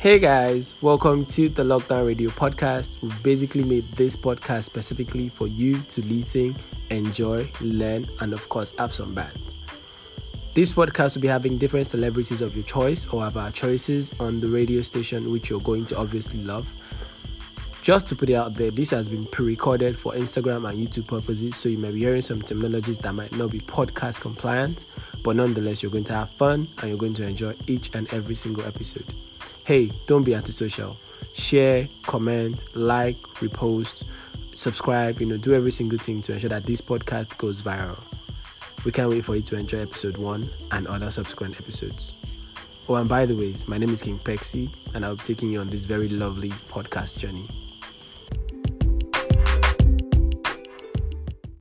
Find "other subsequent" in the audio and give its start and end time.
40.86-41.60